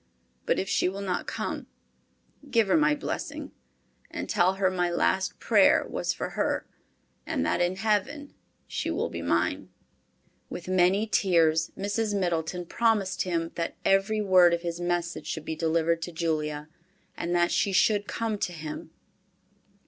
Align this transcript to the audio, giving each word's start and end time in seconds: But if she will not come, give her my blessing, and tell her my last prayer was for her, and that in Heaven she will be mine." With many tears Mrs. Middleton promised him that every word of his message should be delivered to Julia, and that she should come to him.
But 0.47 0.57
if 0.57 0.67
she 0.67 0.89
will 0.89 1.01
not 1.01 1.27
come, 1.27 1.67
give 2.49 2.69
her 2.69 2.75
my 2.75 2.95
blessing, 2.95 3.51
and 4.09 4.27
tell 4.27 4.55
her 4.55 4.71
my 4.71 4.89
last 4.89 5.37
prayer 5.37 5.85
was 5.87 6.11
for 6.11 6.29
her, 6.29 6.65
and 7.27 7.45
that 7.45 7.61
in 7.61 7.75
Heaven 7.75 8.33
she 8.65 8.89
will 8.89 9.11
be 9.11 9.21
mine." 9.21 9.69
With 10.49 10.67
many 10.67 11.05
tears 11.05 11.69
Mrs. 11.77 12.19
Middleton 12.19 12.65
promised 12.65 13.21
him 13.21 13.51
that 13.53 13.75
every 13.85 14.21
word 14.21 14.55
of 14.55 14.63
his 14.63 14.79
message 14.81 15.27
should 15.27 15.45
be 15.45 15.55
delivered 15.55 16.01
to 16.01 16.11
Julia, 16.11 16.67
and 17.15 17.35
that 17.35 17.51
she 17.51 17.71
should 17.71 18.07
come 18.07 18.39
to 18.39 18.53
him. 18.53 18.89